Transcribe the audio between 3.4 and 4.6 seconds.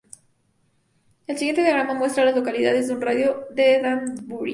de de Danbury.